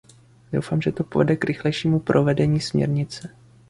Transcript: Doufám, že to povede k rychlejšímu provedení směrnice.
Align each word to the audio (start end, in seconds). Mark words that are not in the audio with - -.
Doufám, 0.53 0.81
že 0.81 0.91
to 0.91 1.03
povede 1.03 1.35
k 1.35 1.43
rychlejšímu 1.43 1.99
provedení 1.99 2.59
směrnice. 2.61 3.29